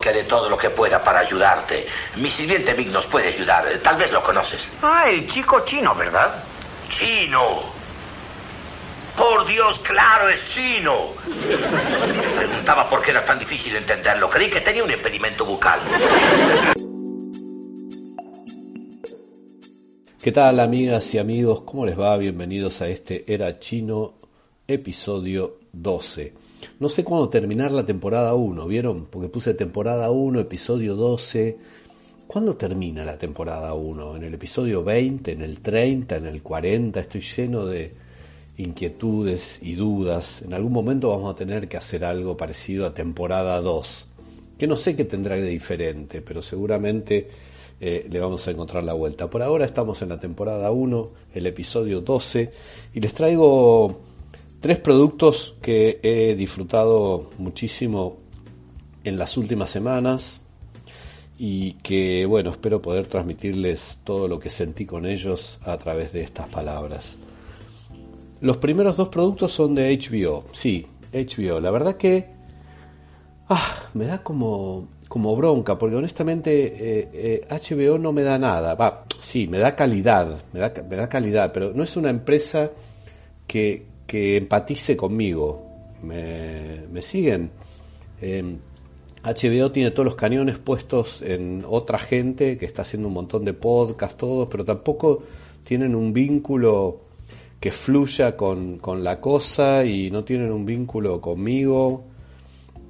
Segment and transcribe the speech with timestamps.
[0.00, 1.84] que de todo lo que pueda para ayudarte.
[2.18, 3.64] Mi sirviente Vic nos puede ayudar.
[3.82, 4.60] Tal vez lo conoces.
[4.80, 6.44] Ah, el chico chino, ¿verdad?
[6.96, 7.64] ¡Chino!
[9.16, 11.14] Por Dios, claro, es chino.
[12.36, 14.30] Preguntaba por qué era tan difícil entenderlo.
[14.30, 15.80] Creí que tenía un impedimento bucal.
[20.22, 21.62] ¿Qué tal amigas y amigos?
[21.62, 22.16] ¿Cómo les va?
[22.16, 24.12] Bienvenidos a este Era Chino,
[24.68, 26.32] episodio 12.
[26.80, 29.06] No sé cuándo terminar la temporada 1, ¿vieron?
[29.06, 31.58] Porque puse temporada 1, episodio 12.
[32.26, 34.16] ¿Cuándo termina la temporada 1?
[34.16, 35.32] ¿En el episodio 20?
[35.32, 36.16] ¿En el 30?
[36.16, 37.00] ¿En el 40?
[37.00, 37.92] Estoy lleno de
[38.58, 40.42] inquietudes y dudas.
[40.42, 44.06] En algún momento vamos a tener que hacer algo parecido a temporada 2.
[44.58, 47.28] Que no sé qué tendrá de diferente, pero seguramente
[47.80, 49.30] eh, le vamos a encontrar la vuelta.
[49.30, 52.50] Por ahora estamos en la temporada 1, el episodio 12,
[52.94, 54.07] y les traigo
[54.60, 58.18] tres productos que he disfrutado muchísimo
[59.04, 60.40] en las últimas semanas
[61.38, 66.22] y que, bueno, espero poder transmitirles todo lo que sentí con ellos a través de
[66.22, 67.16] estas palabras.
[68.40, 71.60] Los primeros dos productos son de HBO, sí, HBO.
[71.60, 72.26] La verdad que
[73.48, 78.74] ah, me da como como bronca, porque honestamente eh, eh, HBO no me da nada.
[78.74, 82.70] Va, sí, me da calidad, me da, me da calidad, pero no es una empresa
[83.46, 85.62] que, que empatice conmigo.
[86.02, 87.52] ¿Me, me siguen?
[89.22, 93.52] HBO tiene todos los cañones puestos en otra gente que está haciendo un montón de
[93.52, 95.22] podcasts, todos, pero tampoco
[95.62, 97.02] tienen un vínculo
[97.60, 102.04] que fluya con, con la cosa y no tienen un vínculo conmigo.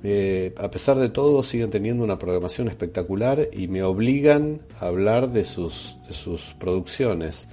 [0.05, 5.33] Eh, a pesar de todo, siguen teniendo una programación espectacular y me obligan a hablar
[5.33, 7.49] de sus, de sus producciones.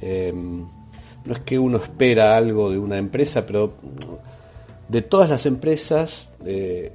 [0.00, 0.66] Em,
[1.26, 3.74] no es que uno espera algo de una empresa, pero
[4.88, 6.92] de todas las empresas, eh,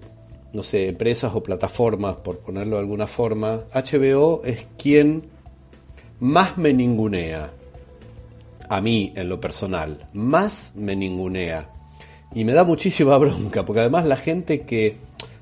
[0.54, 5.24] no sé, empresas o plataformas, por ponerlo de alguna forma, HBO es quien
[6.22, 7.52] más me ningunea.
[8.70, 11.70] A mí, en lo personal, más me ningunea
[12.34, 14.96] y me da muchísima bronca, porque además la gente que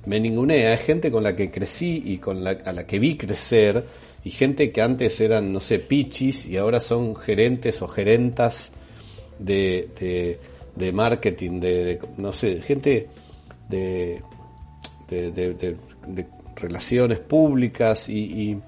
[0.07, 3.15] me ningunea es gente con la que crecí y con la, a la que vi
[3.15, 3.85] crecer,
[4.23, 8.71] y gente que antes eran, no sé, pichis y ahora son gerentes o gerentas
[9.39, 10.37] de,
[10.75, 13.07] de, marketing, de, no sé, gente
[13.67, 14.21] de,
[15.09, 15.75] de,
[16.55, 18.61] relaciones públicas y, y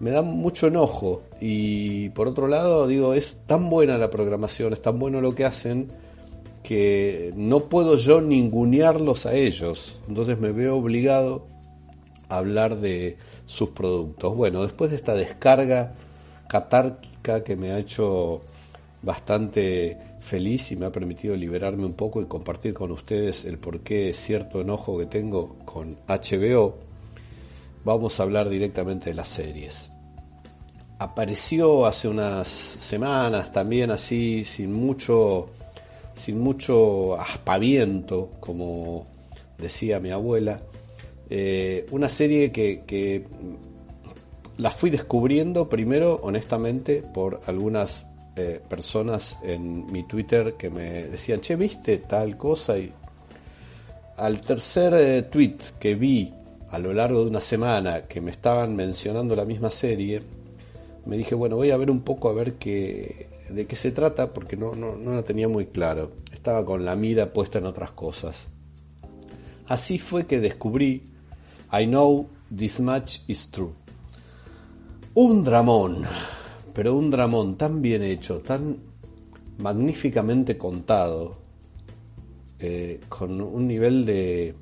[0.00, 1.22] me da mucho enojo.
[1.40, 5.44] Y por otro lado, digo, es tan buena la programación, es tan bueno lo que
[5.44, 5.88] hacen
[6.62, 11.46] que no puedo yo ningunearlos a ellos, entonces me veo obligado
[12.28, 13.16] a hablar de
[13.46, 14.36] sus productos.
[14.36, 15.94] Bueno, después de esta descarga
[16.48, 18.42] catárquica que me ha hecho
[19.02, 24.12] bastante feliz y me ha permitido liberarme un poco y compartir con ustedes el porqué
[24.12, 26.74] cierto enojo que tengo con HBO,
[27.84, 29.90] vamos a hablar directamente de las series.
[30.98, 35.48] Apareció hace unas semanas también así, sin mucho
[36.20, 39.06] sin mucho aspaviento, como
[39.56, 40.60] decía mi abuela,
[41.30, 43.24] eh, una serie que,
[44.58, 48.06] la fui descubriendo primero, honestamente, por algunas
[48.40, 52.78] eh, personas en mi Twitter que me decían, che, ¿viste tal cosa?
[52.78, 52.92] Y
[54.16, 56.32] al tercer eh, tweet que vi
[56.70, 60.22] a lo largo de una semana que me estaban mencionando la misma serie,
[61.06, 64.32] me dije, bueno, voy a ver un poco a ver qué, de qué se trata
[64.32, 66.12] porque no, no, no la tenía muy claro.
[66.32, 68.46] Estaba con la mira puesta en otras cosas.
[69.66, 71.02] Así fue que descubrí
[71.72, 73.72] I Know This Much Is True.
[75.14, 76.06] Un dramón,
[76.72, 78.78] pero un dramón tan bien hecho, tan
[79.58, 81.38] magníficamente contado,
[82.58, 84.54] eh, con un nivel de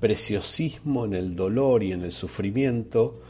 [0.00, 3.20] preciosismo en el dolor y en el sufrimiento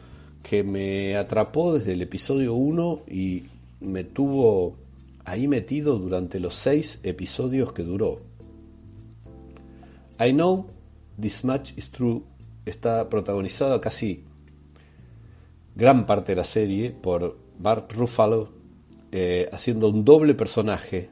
[0.42, 3.44] que me atrapó desde el episodio 1 y
[3.80, 4.76] me tuvo
[5.24, 8.20] ahí metido durante los seis episodios que duró.
[10.20, 10.66] I Know
[11.20, 12.22] This Much Is True
[12.64, 14.24] está protagonizado casi
[15.74, 18.50] gran parte de la serie por Mark Ruffalo
[19.10, 21.10] eh, haciendo un doble personaje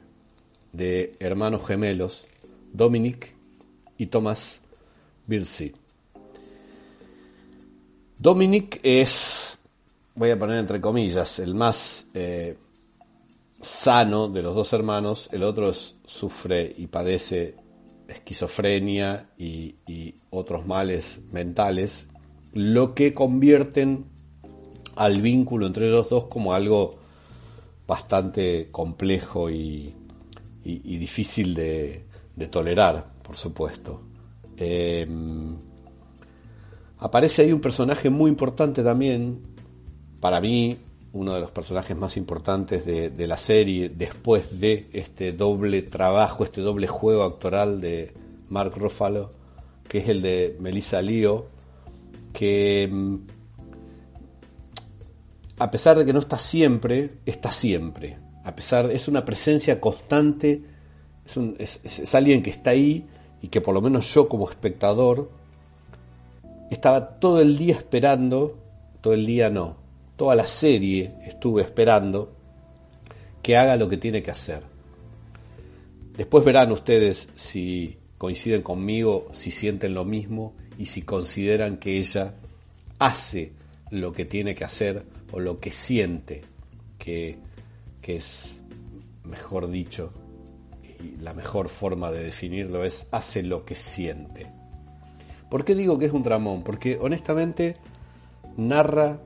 [0.71, 2.27] de hermanos gemelos,
[2.71, 3.33] Dominic
[3.97, 4.61] y Thomas
[5.25, 5.73] Birsey.
[8.19, 9.59] Dominic es,
[10.15, 12.57] voy a poner entre comillas, el más eh,
[13.59, 17.55] sano de los dos hermanos, el otro sufre y padece
[18.07, 22.07] esquizofrenia y, y otros males mentales,
[22.53, 24.05] lo que convierten
[24.97, 26.97] al vínculo entre los dos como algo
[27.87, 29.93] bastante complejo y,
[30.63, 32.05] difícil de,
[32.51, 34.01] tolerar, por supuesto.
[34.57, 35.55] Em,
[36.99, 39.39] aparece ahí un personaje muy importante también,
[40.19, 40.77] para mí,
[41.13, 46.61] uno de los personajes más importantes de, la serie, después de este doble trabajo, este
[46.61, 48.13] doble juego actoral de
[48.49, 49.31] Mark Ruffalo,
[49.87, 51.47] que es el de Melissa Leo,
[52.33, 53.21] que em,
[55.59, 58.17] a pesar de que no está siempre, está siempre.
[58.43, 60.61] A pesar, es una presencia constante,
[61.57, 63.05] es, alguien que está ahí
[63.41, 65.29] y que por lo menos yo como espectador
[66.69, 68.57] estaba todo el día esperando,
[69.01, 69.77] todo el día no,
[70.15, 72.33] toda la serie estuve esperando
[73.41, 74.61] que haga lo que tiene que hacer.
[76.15, 82.33] Después verán ustedes si coinciden conmigo, si sienten lo mismo y si consideran que ella
[82.99, 83.53] hace
[83.91, 86.43] lo que tiene que hacer o lo que siente,
[86.97, 87.37] que,
[88.03, 88.59] es,
[89.23, 90.11] mejor dicho,
[91.03, 94.47] y la mejor forma de definirlo es hace lo que siente.
[95.49, 96.63] ¿Por qué digo que es un dramón?
[96.63, 97.75] Porque honestamente
[98.57, 99.19] narra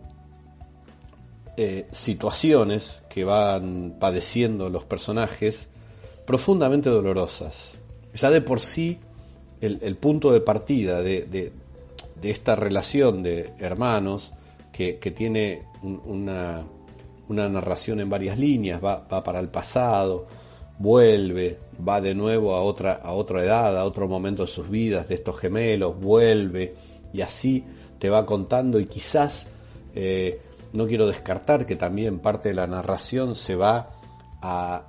[1.58, 5.70] eh, situaciones que van padeciendo los personajes
[6.26, 7.76] profundamente dolorosas.
[8.14, 9.00] Ya de por sí
[9.62, 11.52] el, punto de partida de, de,
[12.30, 14.34] esta relación de hermanos
[14.72, 16.64] que, tiene una,
[17.28, 20.28] narración en varias líneas, va, para el pasado,
[20.80, 25.08] vuelve, va de nuevo a otra, a otra edad, a otro momento de sus vidas,
[25.08, 26.76] de estos gemelos, vuelve,
[27.14, 27.64] y así
[28.00, 29.48] te va contando y quizás
[29.94, 30.42] eh,
[30.74, 33.92] no quiero descartar que también parte de la narración se va
[34.42, 34.88] a,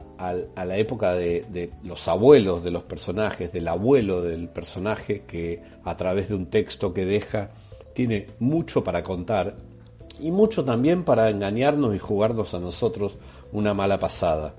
[0.64, 6.29] la época de, los abuelos de los personajes, del abuelo del personaje que a través
[6.29, 7.50] de un texto que deja
[7.93, 9.56] tiene mucho para contar
[10.20, 13.17] y mucho también para engañarnos y jugarnos a nosotros
[13.53, 14.55] una mala pasada.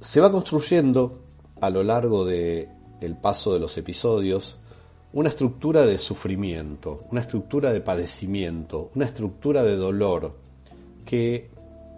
[0.00, 1.20] Se va construyendo
[1.60, 2.68] a lo largo del
[3.20, 4.58] paso de los episodios
[5.12, 10.36] una estructura de sufrimiento, una estructura de padecimiento, una estructura de dolor
[11.04, 11.50] que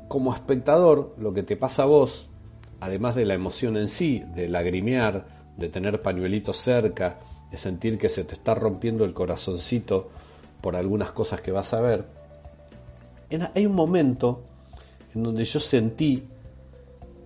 [0.09, 2.29] como espectador lo que te pasa a vos,
[2.81, 8.09] además de la emoción en sí, de lagrimear, de tener pañuelitos cerca, de sentir que
[8.09, 10.11] se te está rompiendo el corazoncito
[10.63, 12.07] por algunas cosas que vas a ver,
[13.55, 14.45] hay un momento
[15.15, 16.23] en donde yo sentí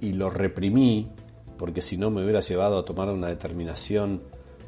[0.00, 1.08] y lo reprimí,
[1.56, 4.22] porque si no me hubiera llevado a tomar una determinación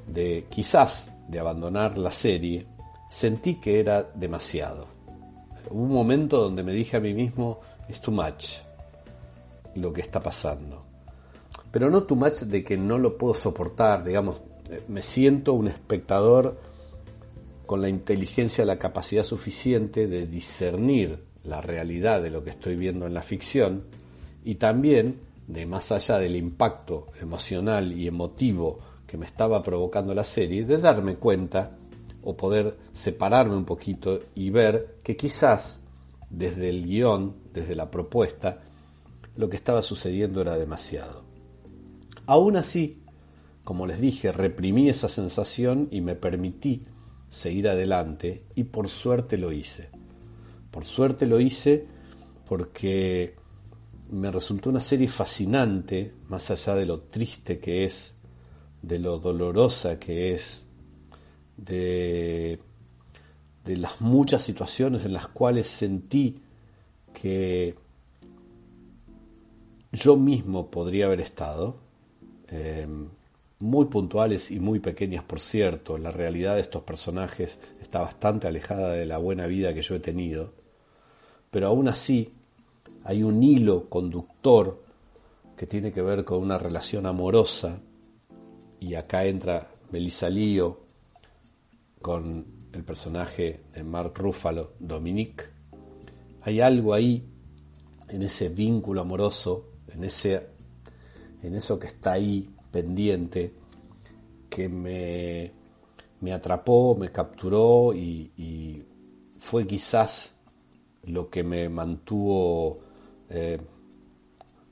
[0.07, 2.67] de quizás de abandonar la serie,
[3.09, 4.87] sentí que era demasiado.
[5.71, 8.59] Hubo un momento donde me dije a mí mismo, es too much
[9.75, 10.85] lo que está pasando.
[11.71, 14.41] Pero no too much de que no lo puedo soportar, digamos,
[14.89, 16.59] me siento un espectador
[17.69, 23.07] con la inteligencia, la capacidad suficiente de discernir la realidad de lo que estoy viendo
[23.07, 23.85] en la ficción
[24.43, 30.25] y también de más allá del impacto emocional y emotivo que me estaba provocando la
[30.25, 31.77] serie, de darme cuenta
[32.23, 35.83] o poder separarme un poquito y ver que quizás
[36.31, 38.63] desde el guion, desde la propuesta,
[39.37, 41.23] lo que estaba sucediendo era demasiado.
[42.25, 43.03] Aún así,
[43.63, 46.87] como les dije, reprimí esa sensación y me permití
[47.31, 49.91] seguir adelante y por suerte lo hice.
[50.71, 51.87] Por suerte lo hice
[52.49, 53.35] porque
[54.11, 58.15] me resultó una serie fascinante, más allá de lo triste que es,
[58.83, 60.67] de lo dolorosa que es,
[61.57, 62.59] de,
[63.65, 66.41] de las muchas situaciones en las cuales sentí
[67.13, 67.75] que
[69.93, 71.77] yo mismo podría haber estado.
[72.49, 73.09] Em,
[73.61, 75.99] muy puntuales y muy pequeñas, por cierto.
[75.99, 80.01] La realidad de estos personajes está bastante alejada de la buena vida que yo he
[80.01, 80.53] tenido.
[81.51, 82.33] Pero aún así
[83.05, 84.83] hay un hilo conductor
[85.57, 87.81] que tiene que ver con una relación amorosa.
[88.81, 90.81] Y acá entra Melissa Lío
[92.01, 95.45] con el personaje de Mark Ruffalo, Dominique.
[96.43, 97.29] Hay algo ahí
[98.09, 100.47] en ese vínculo amoroso, en ese
[101.43, 103.53] en eso que está ahí pendiente
[104.49, 105.53] que me,
[106.21, 108.85] me atrapó, me capturó y,
[109.39, 110.35] fue quizás
[111.05, 112.81] lo que me mantuvo
[113.31, 113.61] eh,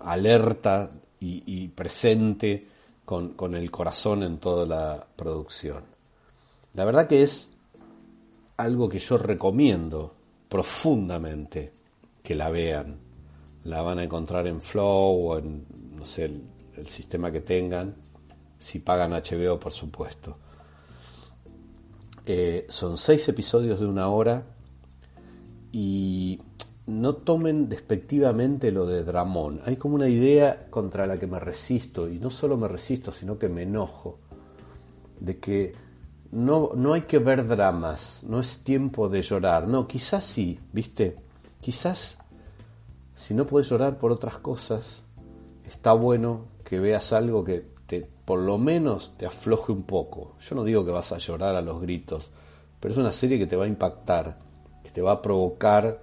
[0.01, 2.67] alerta y, presente
[3.05, 5.85] con, con, el corazón en toda la producción.
[6.75, 7.53] La verdad que es
[8.57, 10.15] algo que yo recomiendo
[10.49, 11.73] profundamente
[12.23, 12.99] que la vean.
[13.65, 16.31] La van a encontrar en Flow o en, no sé,
[16.77, 17.95] el, sistema que tengan,
[18.59, 20.39] si pagan HBO, por supuesto.
[22.25, 24.45] Eh, son seis episodios de una hora
[25.73, 26.41] y
[26.87, 29.61] no tomen despectivamente lo de Dramón.
[29.65, 33.39] Hay como una idea contra la que me resisto, y no solo me resisto, sino
[33.39, 34.19] que me enojo,
[35.21, 35.75] de que
[36.33, 39.69] no, no hay que ver dramas, no es tiempo de llorar.
[39.69, 41.17] No, quizás sí, ¿viste?
[41.61, 42.19] Quizás
[43.17, 45.03] si no puedes llorar por otras cosas,
[45.65, 50.35] está bueno que veas algo que te, por lo menos te afloje un poco.
[50.41, 52.29] Yo no digo que vas a llorar a los gritos,
[52.81, 54.37] pero es una serie que te va a impactar,
[54.83, 56.03] que te va a provocar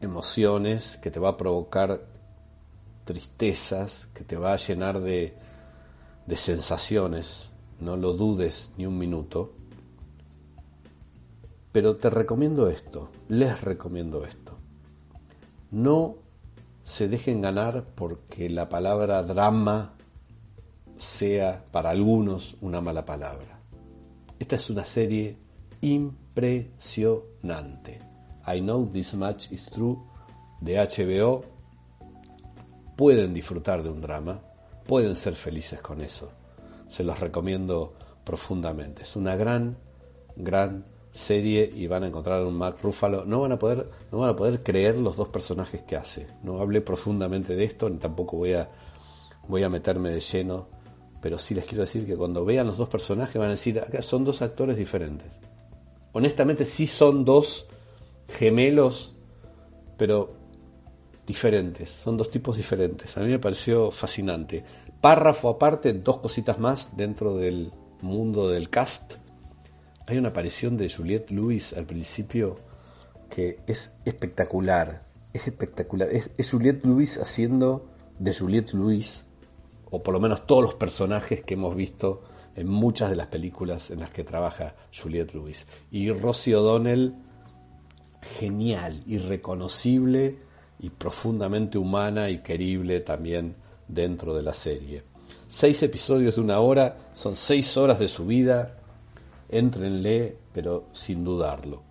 [0.00, 2.06] emociones, que te va a provocar
[3.04, 5.34] tristezas, que te va a llenar de,
[6.26, 7.50] de sensaciones.
[7.80, 9.52] No lo dudes ni un minuto.
[11.70, 14.56] Pero te recomiendo esto, les recomiendo esto.
[15.70, 16.23] No
[16.84, 19.94] se dejen ganar porque la palabra drama
[20.96, 23.58] sea para algunos una mala palabra.
[24.38, 25.36] Esta es una serie
[25.80, 28.00] impresionante.
[28.46, 29.96] I Know This Much Is True
[30.60, 31.42] de HBO.
[32.96, 34.40] Pueden disfrutar de un drama,
[34.86, 36.30] pueden ser felices con eso.
[36.86, 39.02] Se los recomiendo profundamente.
[39.02, 39.78] Es una gran,
[40.36, 40.84] gran
[41.14, 43.24] serie y van a encontrar un Mark Ruffalo.
[43.24, 46.26] No van a poder, no van a poder creer los dos personajes que hace.
[46.42, 48.68] No hablé profundamente de esto, ni tampoco voy a,
[49.46, 50.66] voy a meterme de lleno,
[51.22, 54.24] pero sí les quiero decir que cuando vean los dos personajes van a decir, son
[54.24, 55.28] dos actores diferentes.
[56.12, 57.66] Honestamente sí son dos
[58.28, 59.14] gemelos,
[59.96, 60.34] pero
[61.24, 63.16] diferentes, son dos tipos diferentes.
[63.16, 64.64] A mí me pareció fascinante.
[65.00, 69.23] Párrafo aparte, dos cositas más dentro del mundo del cast
[70.06, 72.58] hay una aparición de Juliette Lewis al principio
[73.30, 75.02] que es espectacular.
[75.32, 76.08] Es espectacular.
[76.10, 79.24] Es, Juliette Lewis haciendo de Juliette Lewis,
[79.90, 82.22] o por lo menos todos los personajes que hemos visto
[82.54, 85.66] en muchas de las películas en las que trabaja Juliette Lewis.
[85.90, 87.14] Y Rosie O'Donnell,
[88.38, 90.38] genial, irreconocible
[90.78, 93.56] y profundamente humana y querible también
[93.88, 95.02] dentro de la serie.
[95.48, 98.76] Seis episodios de una hora, son seis horas de su vida,
[99.48, 101.82] Entrenle, pero sin dudarlo.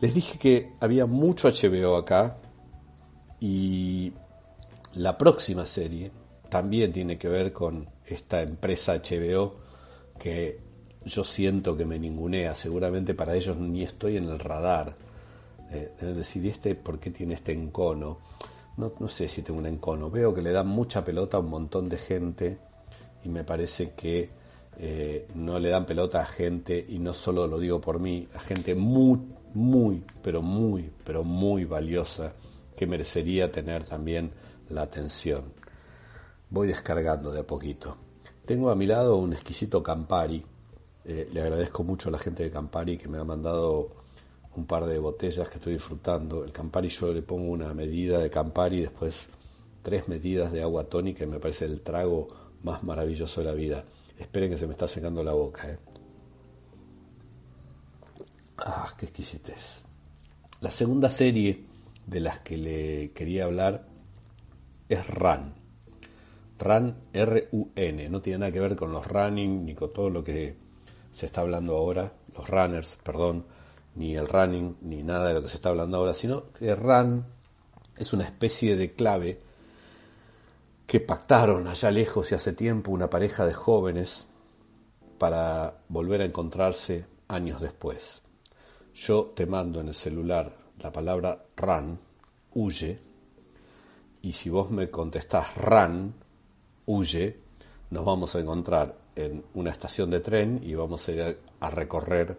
[0.00, 2.36] Les dije que había mucho HBO acá
[3.40, 4.12] y
[4.94, 6.10] la próxima serie
[6.48, 9.56] también tiene que ver con esta empresa HBO
[10.18, 10.60] que
[11.04, 12.54] yo siento que me ningunea.
[12.54, 14.96] Seguramente para ellos ni estoy en el radar.
[15.70, 18.18] Eh, decir, este por qué tiene este encono?
[18.76, 20.10] No, no sé si tengo un encono.
[20.10, 22.58] Veo que le dan mucha pelota a un montón de gente
[23.24, 24.30] y me parece que
[24.78, 28.40] eh, no le dan pelota a gente, y no solo lo digo por mí, a
[28.40, 29.20] gente muy,
[29.54, 32.32] muy, pero muy, pero muy valiosa
[32.76, 34.30] que merecería tener también
[34.68, 35.44] la atención.
[36.50, 37.96] Voy descargando de a poquito.
[38.44, 40.44] Tengo a mi lado un exquisito Campari.
[41.04, 43.90] Eh, le agradezco mucho a la gente de Campari que me ha mandado
[44.56, 46.44] un par de botellas que estoy disfrutando.
[46.44, 49.28] El Campari yo le pongo una medida de Campari después
[49.82, 52.28] tres medidas de agua tónica y me parece el trago
[52.62, 53.84] más maravilloso de la vida.
[54.18, 55.68] Esperen que se me está secando la boca.
[55.70, 55.78] ¿eh?
[58.58, 59.82] Ah, qué exquisitez.
[60.60, 61.64] La segunda serie
[62.06, 63.86] de las que le quería hablar
[64.88, 65.54] es Run.
[66.58, 68.08] Run, R-U-N.
[68.08, 70.56] No tiene nada que ver con los running ni con todo lo que
[71.12, 73.46] se está hablando ahora, los runners, perdón,
[73.94, 77.24] ni el running, ni nada de lo que se está hablando ahora, sino que Run
[77.96, 79.40] es una especie de clave
[80.86, 84.28] que pactaron allá lejos y hace tiempo una pareja de jóvenes
[85.18, 88.22] para volver a encontrarse años después.
[88.94, 91.98] Yo te mando en el celular la palabra run,
[92.54, 93.00] huye,
[94.22, 96.14] y si vos me contestás run,
[96.86, 97.40] huye,
[97.90, 102.36] nos vamos a encontrar en una estación de tren y vamos a ir a recorrer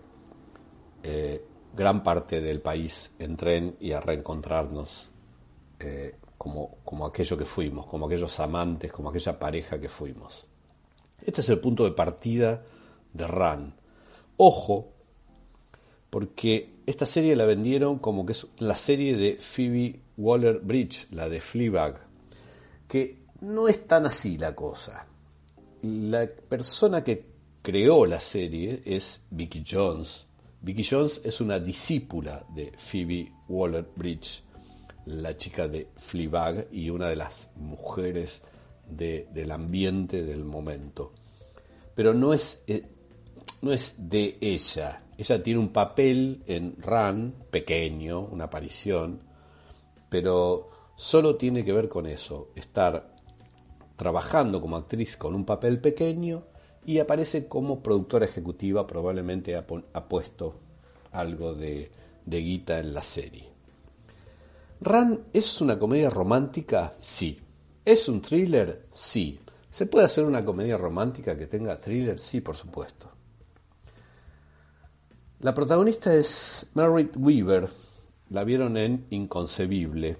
[1.04, 1.44] eh,
[1.76, 5.12] gran parte del país en tren y a reencontrarnos
[5.80, 10.48] eh, como, como aquello que fuimos, como aquellos amantes, como aquella pareja que fuimos.
[11.22, 12.64] Este es el punto de partida
[13.14, 13.76] de Ran.
[14.38, 14.94] Ojo,
[16.10, 21.28] porque esta serie la vendieron como que es la serie de Phoebe Waller Bridge, la
[21.28, 22.00] de Fleabag,
[22.88, 25.06] que no es tan así la cosa.
[25.82, 27.26] La persona que
[27.62, 30.26] creó la serie es Vicky Jones.
[30.62, 34.44] Vicky Jones es una discípula de Phoebe Waller Bridge
[35.08, 38.42] la chica de Fleabag y una de las mujeres
[38.90, 41.14] del ambiente del momento.
[41.96, 42.84] Pero no es, eh,
[43.62, 45.04] no es de ella.
[45.18, 49.22] Ella tiene un papel en Run, pequeño, una aparición,
[50.10, 53.16] pero solo tiene que ver con eso, estar
[53.96, 56.44] trabajando como actriz con un papel pequeño
[56.86, 60.56] y aparece como productora ejecutiva, probablemente ha, puesto
[61.12, 61.92] algo de,
[62.26, 63.57] de guita en la serie.
[64.80, 67.40] Run es una comedia romántica, sí.
[67.84, 68.88] ¿Es un thriller?
[68.92, 69.40] Sí.
[69.72, 72.20] ¿Se puede hacer una comedia romántica que tenga thriller?
[72.20, 73.12] Sí, por supuesto.
[75.40, 77.70] La protagonista es Merritt Weaver.
[78.30, 80.18] La vieron en Inconcebible,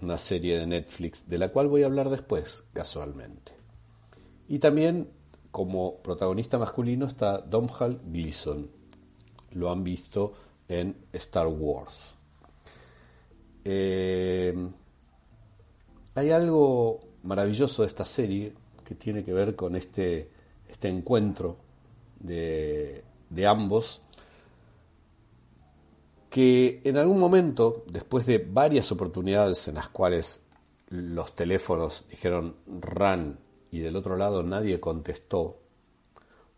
[0.00, 3.52] una serie de Netflix, de la cual voy a hablar después, casualmente.
[4.48, 5.08] Y también
[5.50, 8.70] como protagonista masculino está Domhnall Gleeson.
[9.52, 10.32] Lo han visto
[10.68, 12.14] en Star Wars.
[13.64, 14.54] Eh,
[16.14, 20.30] hay algo maravilloso de esta serie que tiene que ver con este,
[20.68, 21.56] este encuentro
[22.18, 24.02] de, de ambos
[26.28, 30.42] que en algún momento, después de varias oportunidades en las cuales
[30.88, 33.38] los teléfonos dijeron RAN
[33.70, 35.60] y del otro lado nadie contestó,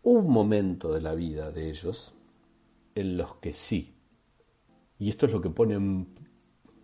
[0.03, 2.13] un momento de la vida de ellos
[2.93, 3.95] en los que sí.
[4.99, 6.12] Y esto es lo que pone en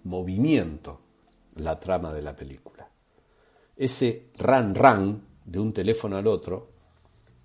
[0.04, 1.00] movimiento
[1.56, 2.90] la trama de la película.
[3.76, 6.70] Ese ran ran de un teléfono al otro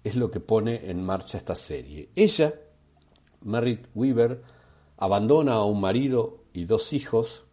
[0.03, 2.11] es lo que pone en marcha esta serie.
[2.15, 2.53] Ella,
[3.43, 4.43] Merritt Weaver,
[4.99, 7.45] abandona a un marido y dos hijos,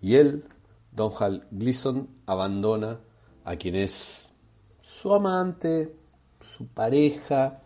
[0.00, 0.44] y él,
[0.90, 3.00] Don Hal Gleason, abandona
[3.44, 4.32] a quien es
[4.80, 5.94] su amante,
[6.40, 7.62] su pareja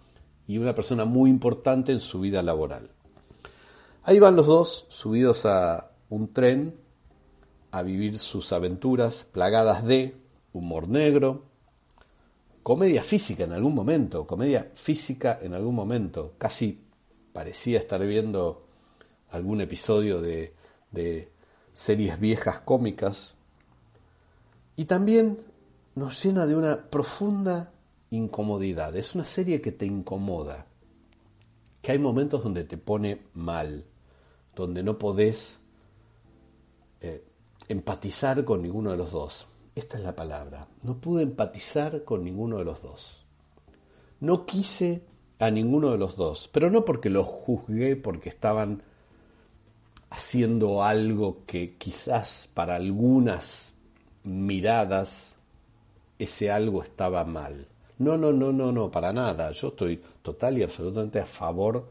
[0.47, 2.90] y una persona muy importante en su vida laboral.
[4.02, 6.75] Ahí van los dos subidos a un tren
[7.71, 10.14] a vivir sus aventuras plagadas de
[10.52, 11.45] humor negro,
[12.62, 16.85] comedia física en algún momento, comedia física en algún momento, casi
[17.33, 18.66] parecía estar viendo
[19.31, 20.52] algún episodio de,
[21.72, 23.35] series viejas cómicas,
[24.77, 25.38] y también
[25.94, 27.72] nos llena de una profunda
[28.11, 28.94] incomodidad.
[28.96, 30.66] Es una serie que te incomoda,
[31.81, 33.87] que hay momentos donde te pone mal,
[34.55, 35.62] donde no podés
[37.68, 39.48] empatizar con ninguno de los dos.
[39.75, 40.66] Esta es la palabra.
[40.83, 43.25] No pude empatizar con ninguno de los dos.
[44.20, 45.03] No quise
[45.38, 48.83] a ninguno de los dos, pero no porque los juzgué porque estaban
[50.11, 53.75] haciendo algo que quizás para algunas
[54.25, 55.37] miradas
[56.18, 57.66] ese algo estaba mal.
[57.98, 59.51] No, no, no, no, no, para nada.
[59.53, 61.88] Yo estoy total y absolutamente a favor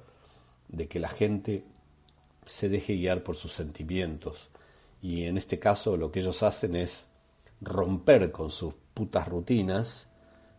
[0.67, 1.65] de que la gente
[2.45, 4.49] se deje guiar por sus sentimientos.
[5.01, 7.09] Y en este caso lo que ellos hacen es
[7.61, 10.07] romper con sus putas rutinas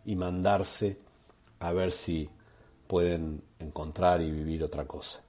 [0.04, 0.98] y mandarse
[1.60, 2.28] a ver si
[2.86, 5.22] pueden encontrar y vivir otra cosa.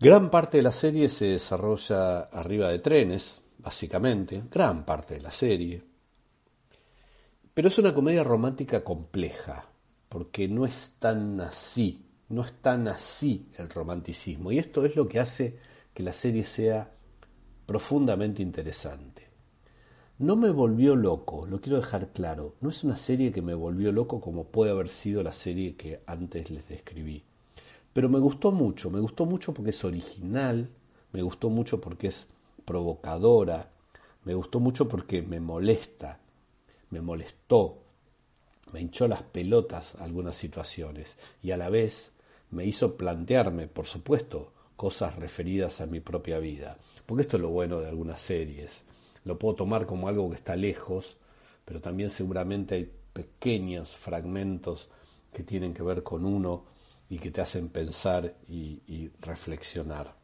[0.00, 5.32] Gran parte de la serie se desarrolla arriba de trenes, básicamente, gran parte de la
[5.32, 5.82] serie.
[7.52, 9.66] Pero es una comedia romántica compleja,
[10.08, 14.52] porque no es tan así, no es tan así el romanticismo.
[14.52, 15.58] Y esto es lo que hace
[15.98, 16.92] que la serie sea
[17.66, 19.26] profundamente interesante.
[20.18, 23.90] No me volvió loco, lo quiero dejar claro, no es una serie que me volvió
[23.90, 27.24] loco como puede haber sido la serie que antes les describí.
[27.92, 30.70] Pero me gustó mucho, me gustó mucho porque es original,
[31.12, 32.28] me gustó mucho porque es
[32.64, 33.72] provocadora,
[34.22, 36.20] me gustó mucho porque me molesta,
[36.90, 37.82] me molestó,
[38.72, 42.12] me hinchó las pelotas algunas situaciones y a la vez
[42.52, 46.78] me hizo plantearme, por supuesto, cosas referidas a mi propia vida.
[47.04, 48.84] Porque esto es lo bueno de algunas series.
[49.24, 51.18] Lo puedo tomar como algo que está lejos,
[51.64, 54.88] pero también seguramente hay pequeños fragmentos
[55.32, 56.66] que tienen que ver con uno
[57.10, 60.14] y que te hacen pensar y, reflexionar.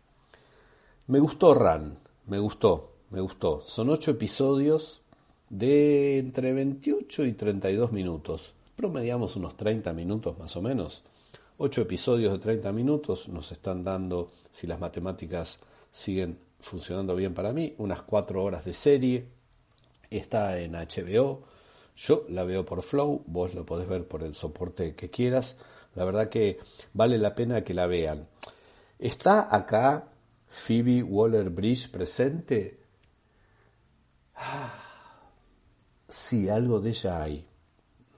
[1.08, 3.60] Me gustó Ran, me gustó, me gustó.
[3.60, 5.02] Son ocho episodios
[5.50, 8.54] de entre 28 y 32 minutos.
[8.76, 11.02] Promediamos unos 30 minutos más o menos.
[11.56, 15.60] Ocho episodios de 30 minutos nos están dando, si las matemáticas
[15.92, 19.28] siguen funcionando bien para mí, unas cuatro horas de serie.
[20.10, 21.44] Está en HBO.
[21.96, 25.56] Yo la veo por Flow, vos lo podés ver por el soporte que quieras.
[25.94, 26.58] La verdad que
[26.92, 28.26] vale la pena que la vean.
[28.98, 30.08] ¿Está acá
[30.48, 32.80] Phoebe Waller Bridge presente?
[36.08, 37.46] sí, algo de ella hay.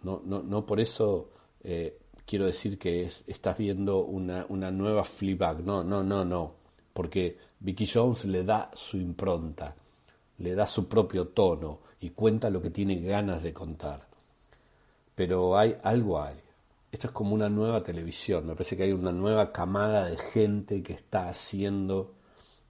[0.05, 5.65] No, no, no por eso eh, quiero decir que estás viendo una, una nueva Fleabag.
[5.65, 6.55] No, no, no, no.
[6.93, 9.75] Porque Vicky Jones le da su impronta,
[10.39, 14.07] le da su propio tono y cuenta lo que tiene ganas de contar.
[15.15, 16.47] Pero hay algo hay
[16.97, 18.47] esto es como una nueva televisión.
[18.47, 22.15] Me parece que hay una nueva camada de gente que está haciendo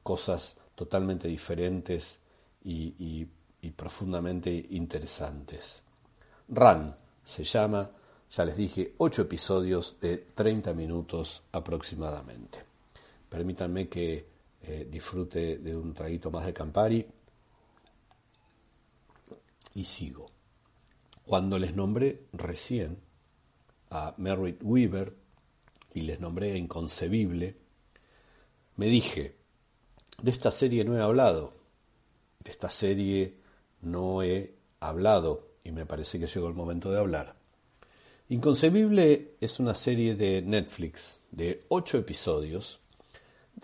[0.02, 2.18] cosas totalmente diferentes
[2.64, 3.28] y,
[3.76, 5.82] profundamente interesantes.
[6.48, 7.88] Run se llama,
[8.30, 12.64] ya les dije, ocho episodios de 30 minutos aproximadamente.
[13.28, 14.26] Permítanme que
[14.62, 17.06] eh, disfrute de un traguito más de Campari
[19.74, 20.30] y sigo.
[21.24, 22.98] Cuando les nombré recién
[23.90, 25.14] a Merritt Weaver
[25.94, 27.56] y les nombré Inconcebible,
[28.76, 29.36] me dije,
[30.20, 31.52] de esta serie no he hablado,
[32.44, 33.34] de esta serie
[33.82, 37.36] no he hablado y me parece que llegó el momento de hablar.
[38.28, 42.80] Inconcebible es una serie de Netflix de ocho episodios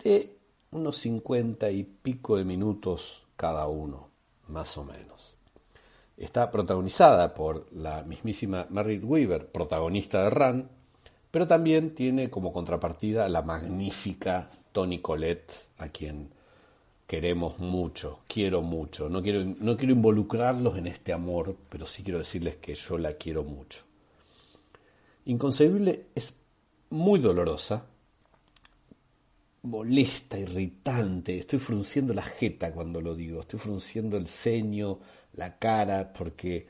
[0.01, 0.37] de
[0.71, 4.09] unos cincuenta y pico de minutos cada uno,
[4.47, 5.35] más o menos.
[6.15, 10.69] Está protagonizada por la mismísima Merritt Weaver, protagonista de Run,
[11.29, 16.29] pero también tiene como contrapartida la magnífica Toni Collette, a quien
[17.05, 19.09] queremos mucho, quiero mucho.
[19.09, 23.15] No quiero, no quiero involucrarlos en este amor, pero sí quiero decirles que yo la
[23.15, 23.83] quiero mucho.
[25.25, 26.33] Inconcebible es
[26.89, 27.85] muy dolorosa,
[29.63, 31.37] molesta, irritante.
[31.37, 34.99] Estoy frunciendo la jeta cuando lo digo, estoy frunciendo el ceño,
[35.33, 36.67] la cara, porque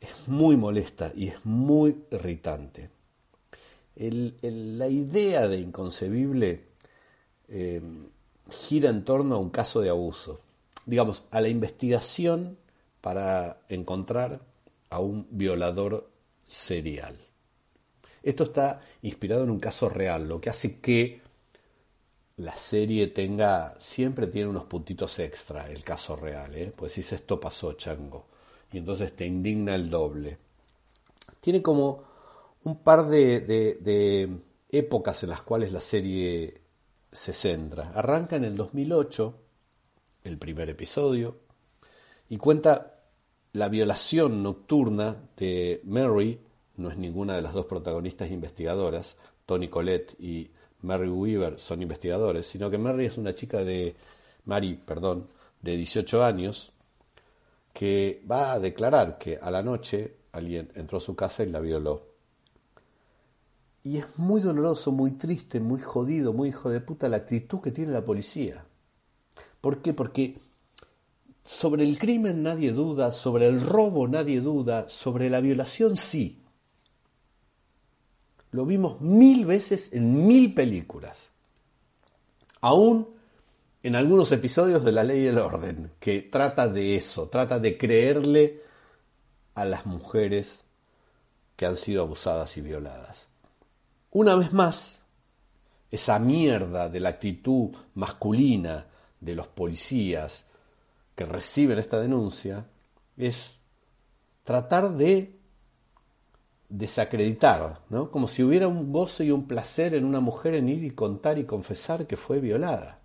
[0.00, 2.90] es muy molesta y es muy irritante.
[3.94, 6.64] la idea de inconcebible
[7.48, 7.80] eh,
[8.50, 10.40] gira en torno a un caso de abuso,
[10.84, 12.58] digamos, a la investigación
[13.00, 14.40] para encontrar
[14.90, 16.10] a un violador
[16.46, 17.31] serial.
[18.22, 21.20] Esto está inspirado en un caso real, lo que hace que
[22.36, 26.72] la serie tenga, siempre tiene unos puntitos extra, el caso real, ¿eh?
[26.74, 28.26] pues si esto pasó, chango,
[28.72, 30.38] y entonces te indigna el doble.
[31.40, 32.04] Tiene como
[32.64, 34.28] un par de, de
[34.70, 36.60] épocas en las cuales la serie
[37.10, 37.92] se centra.
[37.94, 39.34] Arranca en el 2008,
[40.24, 41.36] el primer episodio,
[42.28, 43.00] y cuenta
[43.52, 46.40] la violación nocturna de Mary,
[46.82, 49.16] no es ninguna de las dos protagonistas investigadoras,
[49.46, 50.50] Tony Collette y
[50.82, 53.94] Mary Weaver son investigadores, sino que Mary es una chica de,
[54.44, 55.28] Mary, perdón,
[55.60, 56.72] de 18 años,
[57.72, 61.60] que va a declarar que a la noche alguien entró a su casa y la
[61.60, 62.02] violó.
[63.84, 67.72] Y es muy doloroso, muy triste, muy jodido, muy hijo de puta la actitud que
[67.72, 68.64] tiene la policía.
[69.60, 69.92] ¿Por qué?
[69.92, 70.38] Porque
[71.44, 76.41] sobre el crimen nadie duda, sobre el robo nadie duda, sobre la violación sí.
[78.52, 81.30] Lo vimos mil veces en mil películas.
[82.60, 83.08] Aún
[83.82, 87.76] en algunos episodios de La Ley y el Orden, que trata de eso, trata de
[87.76, 88.62] creerle
[89.54, 90.64] a las mujeres
[91.56, 93.26] que han sido abusadas y violadas.
[94.10, 95.00] Una vez más,
[95.90, 98.86] esa mierda de la actitud masculina
[99.20, 100.44] de los policías
[101.14, 102.66] que reciben esta denuncia
[103.16, 103.58] es
[104.44, 105.38] tratar de
[106.72, 108.10] desacreditar, ¿no?
[108.10, 111.38] como si hubiera un goce y un placer en una mujer en ir y contar
[111.38, 112.98] y confesar que fue violada.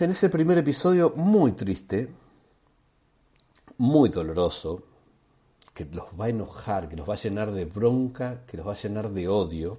[0.00, 2.08] En ese primer episodio muy triste,
[3.76, 4.82] muy doloroso,
[5.74, 8.72] que los va a enojar, que los va a llenar de bronca, que los va
[8.72, 9.78] a llenar de odio.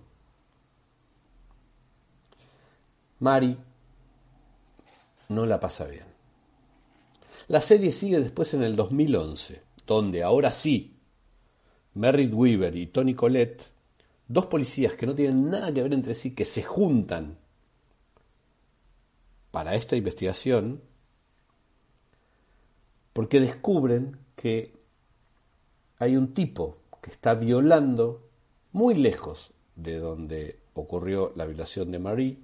[3.19, 3.57] Mari
[5.29, 6.05] no la pasa bien.
[7.47, 10.99] La serie sigue después en el 2011, donde ahora sí,
[11.95, 13.63] Merritt Weaver y Tony Collette,
[14.27, 17.37] dos policías que no tienen nada que ver entre sí, que se juntan
[19.49, 20.81] para esta investigación,
[23.13, 24.73] porque descubren que
[25.97, 28.29] hay un tipo que está violando
[28.71, 32.37] muy lejos de donde ocurrió la violación de Marie,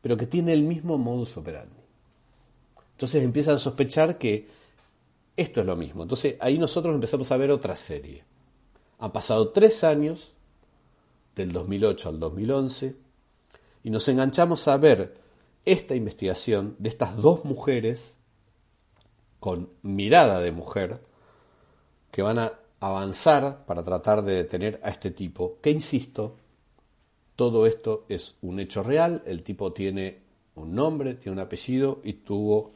[0.00, 1.76] pero que tiene el mismo modus operandi.
[2.92, 4.65] Entonces empiezan a sospechar que
[5.36, 6.02] esto es lo mismo.
[6.02, 8.24] Entonces ahí nosotros empezamos a ver otra serie.
[8.98, 10.34] Han pasado tres años,
[11.34, 12.96] del 2008 al 2011,
[13.84, 15.14] y nos enganchamos a ver
[15.64, 18.16] esta investigación de estas dos mujeres
[19.38, 21.00] con mirada de mujer,
[22.10, 26.36] que van a avanzar para tratar de detener a este tipo, que insisto,
[27.34, 30.22] todo esto es un hecho real, el tipo tiene
[30.54, 32.72] un nombre, tiene un apellido y tuvo,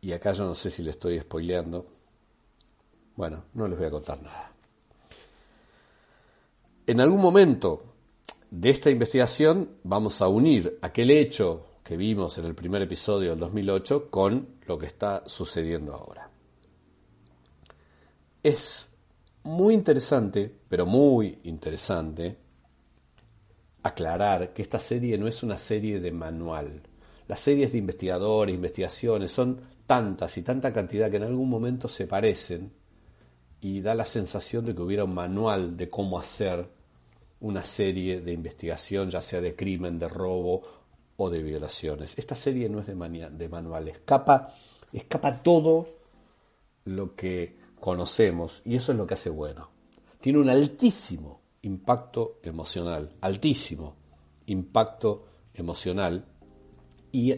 [0.00, 1.86] y acá yo no sé si le estoy spoileando,
[3.16, 4.52] bueno, no les voy a contar nada.
[6.86, 7.84] En algún momento
[8.50, 13.40] de esta investigación vamos a unir aquel hecho que vimos en el primer episodio del
[13.40, 16.30] 2008 con lo que está sucediendo ahora.
[18.42, 18.88] Es
[19.42, 22.36] muy interesante, pero muy interesante,
[23.82, 26.82] aclarar que esta serie no es una serie de manual.
[27.28, 32.06] Las series de investigadores, investigaciones, son tantas y tanta cantidad que en algún momento se
[32.06, 32.70] parecen
[33.60, 36.64] y da la sensación de que hubiera un manual de cómo hacer
[37.40, 40.62] una serie de investigación, ya sea de crimen, de robo
[41.16, 42.16] o de violaciones.
[42.16, 42.94] Esta serie no es de,
[43.48, 44.54] manual, escapa,
[44.92, 45.88] escapa todo
[46.84, 49.70] lo que conocemos y eso es lo que hace bueno.
[50.20, 53.96] Tiene un altísimo impacto emocional, altísimo
[54.46, 56.24] impacto emocional
[57.10, 57.34] y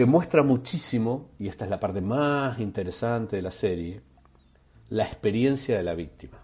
[0.00, 4.00] demuestra muchísimo, y esta es la parte más interesante de la serie,
[4.88, 6.42] la experiencia de la víctima.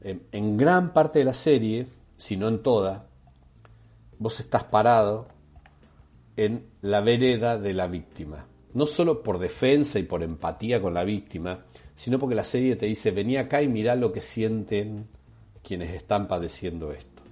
[0.00, 3.08] En, gran parte de la serie, si no en toda,
[4.18, 5.24] vos estás parado
[6.36, 8.46] en la vereda de la víctima.
[8.72, 12.86] No solo por defensa y por empatía con la víctima, sino porque la serie te
[12.86, 15.08] dice, vení acá y mirá lo que sienten
[15.62, 17.22] quienes están padeciendo esto.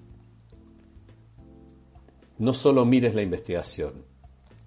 [2.38, 4.11] No solo mires la investigación,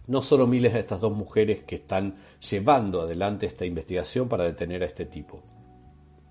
[0.07, 4.83] no solo mires a estas dos mujeres que están llevando adelante esta investigación para detener
[4.83, 5.43] a este tipo,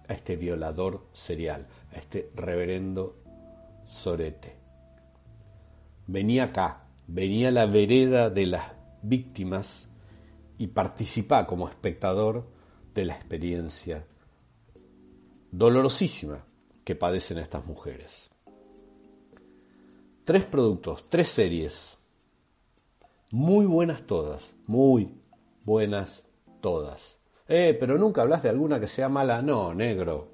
[0.09, 3.17] a este violador serial, a este reverendo
[3.87, 4.57] Sorete.
[6.07, 9.89] Vení acá, vení a la vereda de las víctimas
[10.59, 12.49] y participa como espectador
[12.95, 14.07] de la experiencia
[15.51, 16.45] dolorosísima
[16.85, 18.31] que padecen estas mujeres.
[20.25, 21.99] Tres productos, tres series,
[23.35, 25.13] muy buenas todas, muy
[25.65, 26.25] buenas
[26.61, 27.19] todas.
[27.49, 29.43] Eh, pero nunca hablas de alguna que sea mala.
[29.43, 30.29] No, negro.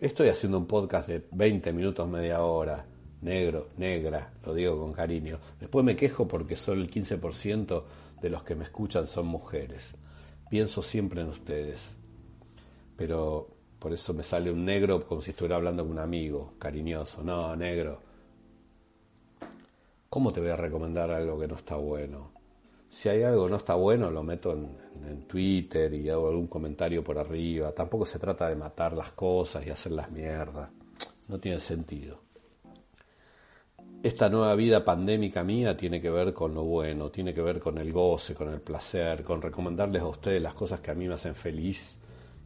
[0.00, 2.86] Estoy haciendo un podcast de 20 minutos, media hora.
[3.20, 5.38] Negro, negra, lo digo con cariño.
[5.60, 7.82] Después me quejo porque solo el 15%
[8.20, 9.92] de los que me escuchan son mujeres.
[10.48, 11.98] Pienso siempre en ustedes
[12.98, 13.46] pero
[13.78, 17.22] por eso me sale un negro como si estuviera hablando con un amigo, cariñoso.
[17.22, 18.02] No, negro.
[20.10, 22.37] ¿Cómo te voy a recomendar algo que no está bueno?
[22.88, 24.70] Si hay algo no está bueno, lo meto en,
[25.06, 27.72] en, Twitter y hago algún comentario por arriba.
[27.72, 30.70] Tampoco se trata de matar las cosas y hacer las mierdas.
[31.28, 32.22] No tiene sentido.
[34.02, 37.78] Esta nueva vida pandémica mía tiene que ver con lo bueno, tiene que ver con
[37.78, 41.14] el goce, con el placer, con recomendarles a ustedes las cosas que a mí me
[41.14, 41.98] hacen feliz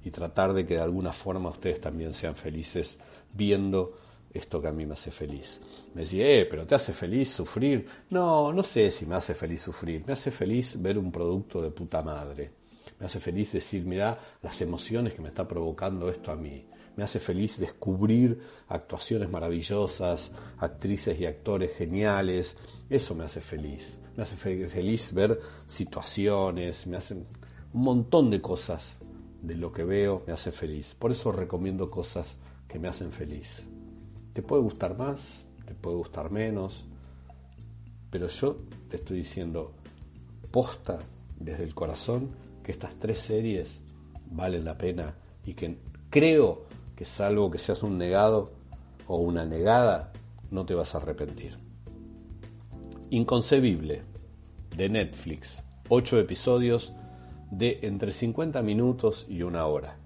[0.02, 2.98] y tratar de que de alguna forma ustedes también sean felices
[3.34, 3.98] viendo
[4.32, 5.60] esto que a mí me hace feliz.
[5.94, 7.86] Me decía, eh, pero ¿te hace feliz sufrir?
[8.10, 10.04] No, no sé si me hace feliz sufrir.
[10.06, 12.50] Me hace feliz ver un producto de puta madre.
[12.98, 16.66] Me hace feliz decir, mira las emociones que me está provocando esto a mí.
[16.96, 22.56] Me hace feliz descubrir actuaciones maravillosas, actrices y actores geniales.
[22.88, 23.98] Eso me hace feliz.
[24.16, 28.96] Me hace feliz ver situaciones, me hace un montón de cosas
[29.42, 30.94] de lo que veo me hace feliz.
[30.94, 32.36] Por eso recomiendo cosas
[32.68, 33.66] que me hacen feliz.
[34.32, 36.86] Te puede gustar más, te puede gustar menos,
[38.10, 38.56] pero yo
[38.88, 39.72] te estoy diciendo
[40.50, 40.98] posta
[41.38, 42.30] desde el corazón
[42.62, 43.80] que estas tres series
[44.30, 45.14] valen la pena
[45.44, 45.76] y que
[46.10, 46.64] creo
[46.94, 48.52] que salvo que seas un negado
[49.06, 50.12] o una negada,
[50.50, 51.58] no te vas a arrepentir.
[53.10, 54.02] Inconcebible,
[54.76, 56.92] de Netflix, ocho episodios
[57.50, 59.96] de entre 50 minutos y una hora.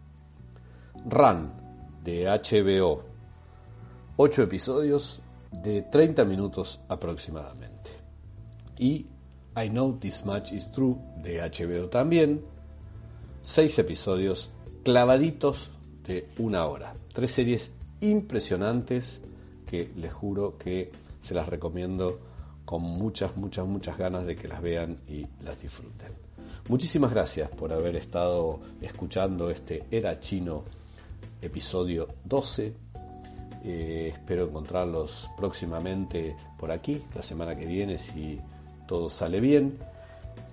[1.08, 1.52] Run
[2.02, 3.04] de HBO,
[4.18, 5.20] 8 episodios
[5.52, 7.90] de 30 minutos aproximadamente.
[8.78, 9.06] Y
[9.54, 12.42] I Know This Much Is True de HBO también,
[13.42, 14.50] 6 episodios
[14.82, 15.70] clavaditos
[16.06, 16.94] de una hora.
[17.12, 19.20] Tres series impresionantes
[19.66, 22.18] que les juro que se las recomiendo
[22.64, 26.08] con muchas, muchas, muchas ganas de que las vean y las disfruten.
[26.68, 30.64] Muchísimas gracias por haber estado escuchando este Era Chino
[31.42, 32.85] episodio 12.
[33.68, 38.40] Eh, espero encontrarlos próximamente por aquí, la semana que viene, si
[38.86, 39.76] todo sale bien.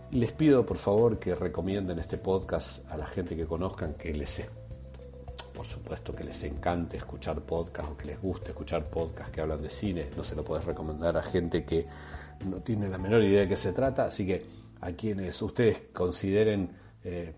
[0.09, 4.41] Les pido por favor que recomienden este podcast a la gente que conozcan, que les
[5.53, 9.61] por supuesto que les encante escuchar podcast o que les guste escuchar podcast que hablan
[9.61, 10.09] de cine.
[10.17, 11.85] No se lo puedes recomendar a gente que
[12.49, 14.05] no tiene la menor idea de qué se trata.
[14.05, 14.43] Así que
[14.81, 16.71] a quienes ustedes consideren
[17.03, 17.35] eh,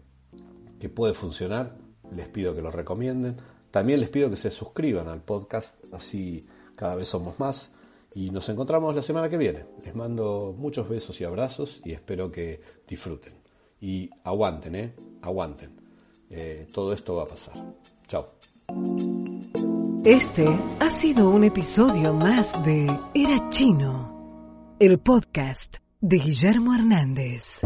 [0.79, 1.75] que puede funcionar,
[2.15, 3.35] les pido que lo recomienden.
[3.75, 6.45] También les pido que se suscriban al podcast, así
[6.77, 7.69] cada vez somos más.
[8.13, 9.65] Y nos encontramos la semana que viene.
[9.83, 13.33] Les mando muchos besos y abrazos y espero que disfruten.
[13.81, 14.93] Y aguanten, ¿eh?
[15.21, 15.71] Aguanten.
[16.29, 17.55] Eh, todo esto va a pasar.
[18.07, 18.29] Chao.
[20.05, 20.47] Este
[20.79, 27.59] ha sido un episodio más de Era Chino, el podcast de Guillermo Hernández.